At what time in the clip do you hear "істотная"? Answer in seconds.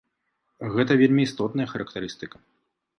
1.29-1.71